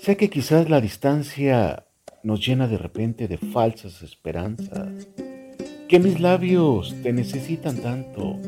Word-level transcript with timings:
Sé 0.00 0.16
que 0.16 0.30
quizás 0.30 0.70
la 0.70 0.80
distancia 0.80 1.84
nos 2.22 2.46
llena 2.46 2.66
de 2.68 2.78
repente 2.78 3.28
de 3.28 3.36
falsas 3.36 4.00
esperanzas, 4.00 5.10
que 5.88 5.98
mis 5.98 6.20
labios 6.20 6.96
te 7.02 7.12
necesitan 7.12 7.76
tanto, 7.76 8.38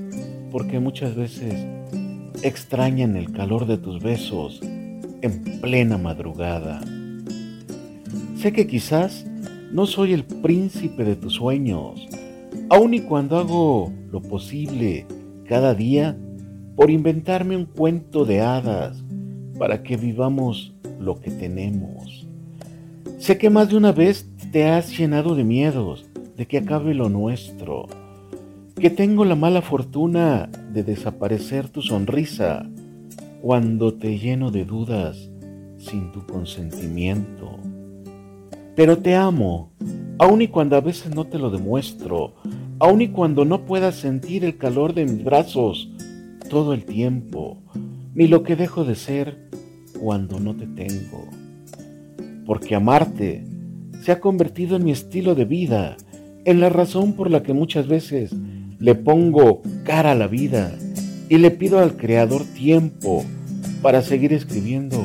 porque 0.51 0.81
muchas 0.81 1.15
veces 1.15 1.55
extrañan 2.43 3.17
el 3.17 3.33
calor 3.33 3.67
de 3.67 3.77
tus 3.77 4.03
besos 4.03 4.63
en 4.63 5.61
plena 5.61 5.99
madrugada. 5.99 6.81
Sé 8.39 8.55
que 8.55 8.67
quizás 8.67 9.27
no 9.73 9.85
soy 9.85 10.15
el 10.15 10.25
príncipe 10.25 11.05
de 11.05 11.17
tus 11.17 11.35
sueños, 11.35 12.09
aun 12.71 12.95
y 12.95 13.01
cuando 13.01 13.37
hago 13.37 13.93
lo 14.11 14.23
posible 14.23 15.05
cada 15.45 15.75
día 15.75 16.17
por 16.77 16.91
inventarme 16.91 17.59
un 17.59 17.67
cuento 17.67 18.25
de 18.25 18.41
hadas 18.41 19.05
para 19.59 19.83
que 19.83 19.99
vivamos 19.99 20.72
lo 21.03 21.21
que 21.21 21.31
tenemos. 21.31 22.27
Sé 23.19 23.39
que 23.39 23.51
más 23.51 23.69
de 23.69 23.77
una 23.77 23.93
vez 23.93 24.29
te 24.53 24.69
has 24.69 24.97
llenado 24.97 25.35
de 25.35 25.45
miedos 25.45 26.07
de 26.37 26.47
que 26.47 26.59
acabe 26.59 26.95
lo 26.95 27.09
nuestro, 27.09 27.87
que 28.77 28.91
tengo 28.91 29.25
la 29.25 29.37
mala 29.37 29.63
fortuna 29.63 30.49
de 30.73 30.83
desaparecer 30.83 31.69
tu 31.69 31.83
sonrisa 31.83 32.67
cuando 33.41 33.95
te 33.95 34.19
lleno 34.19 34.51
de 34.51 34.65
dudas 34.65 35.31
sin 35.79 36.13
tu 36.13 36.27
consentimiento. 36.27 37.59
Pero 38.75 38.99
te 38.99 39.15
amo, 39.15 39.71
aun 40.19 40.43
y 40.43 40.49
cuando 40.49 40.77
a 40.77 40.81
veces 40.81 41.15
no 41.15 41.27
te 41.27 41.39
lo 41.39 41.51
demuestro, 41.51 42.35
aun 42.79 43.03
y 43.03 43.09
cuando 43.09 43.45
no 43.45 43.65
puedas 43.65 43.97
sentir 43.97 44.45
el 44.45 44.57
calor 44.57 44.95
de 44.95 45.05
mis 45.05 45.23
brazos 45.23 45.91
todo 46.49 46.73
el 46.73 46.85
tiempo, 46.85 47.59
ni 48.15 48.27
lo 48.27 48.43
que 48.43 48.57
dejo 48.57 48.85
de 48.85 48.95
ser 48.95 49.49
cuando 50.03 50.41
no 50.41 50.57
te 50.57 50.67
tengo. 50.67 51.29
Porque 52.45 52.75
amarte 52.75 53.45
se 54.03 54.11
ha 54.11 54.19
convertido 54.19 54.75
en 54.75 54.85
mi 54.85 54.91
estilo 54.91 55.37
de 55.37 55.45
vida, 55.45 55.97
en 56.45 56.61
la 56.61 56.69
razón 56.69 57.13
por 57.13 57.31
la 57.31 57.45
que 57.45 57.53
muchas 57.53 57.87
veces 57.87 58.33
le 58.81 58.97
pongo 58.97 59.63
cara 59.85 60.11
a 60.11 60.17
la 60.17 60.27
vida 60.27 60.77
y 61.29 61.39
le 61.39 61.53
pido 61.53 61.79
al 61.79 61.97
Creador 61.97 62.43
tiempo 62.45 63.25
para 63.81 64.03
seguir 64.03 64.33
escribiendo 64.33 64.99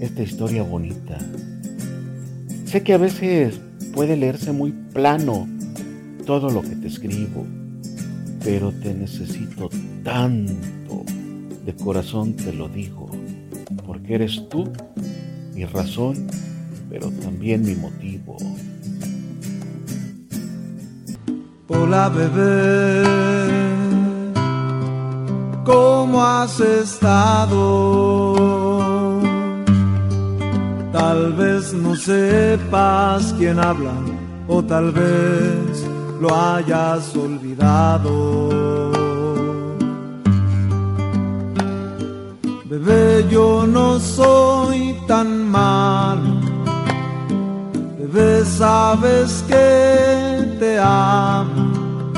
esta 0.00 0.22
historia 0.22 0.62
bonita. 0.62 1.18
Sé 2.64 2.84
que 2.84 2.92
a 2.92 2.98
veces 2.98 3.60
puede 3.92 4.16
leerse 4.16 4.52
muy 4.52 4.70
plano 4.92 5.48
todo 6.26 6.48
lo 6.48 6.62
que 6.62 6.76
te 6.76 6.86
escribo, 6.86 7.44
pero 8.44 8.70
te 8.70 8.94
necesito 8.94 9.68
tanto, 10.04 11.04
de 11.66 11.74
corazón 11.74 12.34
te 12.34 12.52
lo 12.52 12.68
digo, 12.68 13.01
porque 13.92 14.14
eres 14.14 14.48
tú 14.48 14.72
mi 15.52 15.66
razón, 15.66 16.26
pero 16.88 17.10
también 17.10 17.60
mi 17.60 17.74
motivo. 17.74 18.38
Hola 21.68 22.08
bebé, 22.08 23.02
¿cómo 25.66 26.24
has 26.24 26.58
estado? 26.58 27.58
Tal 30.90 31.34
vez 31.34 31.74
no 31.74 31.94
sepas 31.94 33.34
quién 33.36 33.58
habla 33.58 33.92
o 34.48 34.62
tal 34.64 34.90
vez 34.92 35.86
lo 36.18 36.34
hayas 36.34 37.14
olvidado. 37.14 39.01
Bebé, 42.72 43.28
yo 43.28 43.66
no 43.66 44.00
soy 44.00 44.96
tan 45.06 45.46
malo. 45.50 46.40
Bebé, 47.98 48.46
sabes 48.46 49.44
que 49.46 50.56
te 50.58 50.78
amo. 50.78 52.14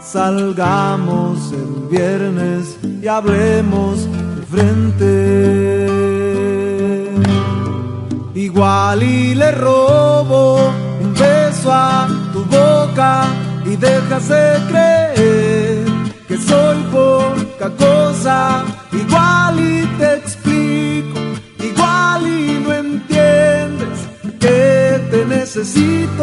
Salgamos 0.00 1.52
el 1.52 1.86
viernes 1.88 2.76
y 3.00 3.06
hablemos 3.06 4.08
de 4.36 4.42
frente. 4.52 5.06
Igual 8.34 9.04
y 9.04 9.36
le 9.36 9.52
robo 9.52 10.72
un 11.00 11.14
beso 11.14 11.70
a 11.72 12.08
tu 12.32 12.44
boca 12.46 13.28
y 13.64 13.76
dejas 13.76 14.28
de 14.30 14.58
creer 14.68 15.84
que 16.26 16.36
soy 16.38 16.76
cosa. 17.64 18.64
Igual 18.92 19.60
y 19.60 19.86
te 19.98 20.14
explico, 20.14 21.18
igual 21.58 22.26
y 22.26 22.60
no 22.62 22.72
entiendes 22.72 24.08
que 24.38 25.00
te 25.10 25.26
necesito. 25.26 26.22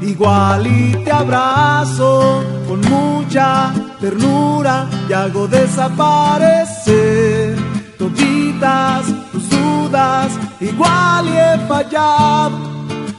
Igual 0.00 0.66
y 0.66 0.96
te 1.04 1.12
abrazo 1.12 2.42
con 2.66 2.80
mucha 2.80 3.72
ternura 4.00 4.88
y 5.08 5.12
hago 5.12 5.46
desaparecer 5.46 7.56
toditas 7.98 9.04
tus 9.32 9.50
dudas. 9.50 10.32
Igual 10.60 11.28
y 11.28 11.36
he 11.36 11.58
fallado, 11.68 12.58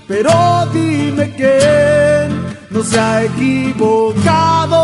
pero 0.07 0.65
dime 0.73 1.33
quién 1.35 1.68
no 2.79 2.85
se 2.85 2.97
ha 2.97 3.25
equivocado. 3.25 4.81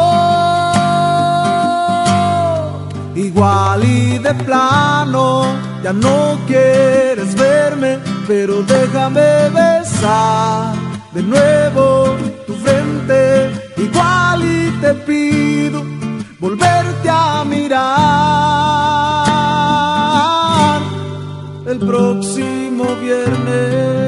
Igual 3.15 3.83
y 3.85 4.17
de 4.17 4.33
plano 4.33 5.45
ya 5.81 5.93
no 5.93 6.37
quieres 6.45 7.33
verme, 7.35 7.99
pero 8.27 8.63
déjame 8.63 9.49
besar 9.49 10.75
de 11.13 11.23
nuevo 11.23 12.17
tu 12.45 12.53
frente. 12.55 13.51
Igual 13.77 14.43
y 14.43 14.71
te 14.81 14.93
pido 15.07 15.81
volverte 16.39 17.09
a 17.09 17.45
mirar 17.45 17.75
el 21.65 21.79
próximo 21.79 22.83
viernes. 23.01 24.04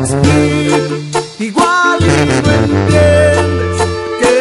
Explico, 0.00 1.20
igual 1.38 1.98
y 2.00 2.04
no 2.42 2.50
entiendes 2.52 3.82
que 4.20 4.36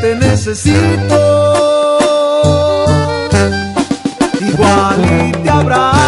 te 0.00 0.16
necesito. 0.16 1.18
Igual 4.40 5.28
y 5.28 5.32
te 5.32 5.50
abrazo 5.50 5.99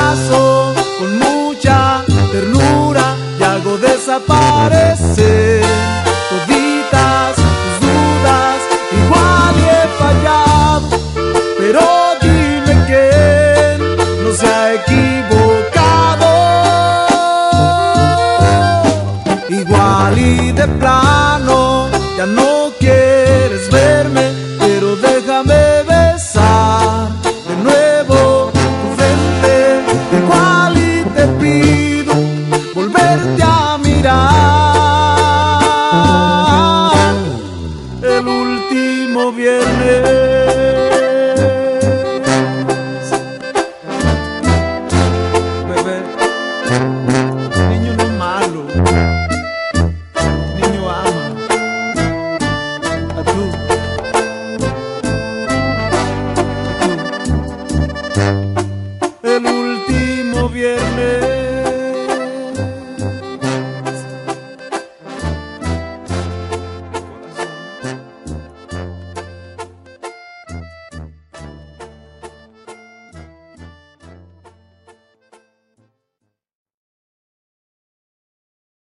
igual 19.53 20.19
y 20.19 20.53
de 20.53 20.67
plano 20.67 21.89
ya 22.17 22.27
no 22.27 22.71
quieres 22.79 23.71
verme, 23.71 24.33
pero 24.59 24.97
déjame 24.97 25.83
besar 25.87 27.09
de 27.49 27.57
nuevo 27.63 28.51
tu 28.53 28.95
frente, 28.97 29.83
igual 30.19 30.77
y 30.77 31.05
te 31.17 31.27
pido 31.41 32.15
volverte 32.75 33.43
a 33.43 33.79
mirar 33.79 34.33
el 38.03 38.29
último 38.29 39.33
viernes. 39.33 40.42
viernes. 60.53 61.32